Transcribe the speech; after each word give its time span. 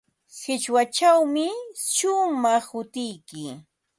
Qichwachawmi 0.39 1.45
shumaq 1.93 2.65
hutiyki. 2.73 3.43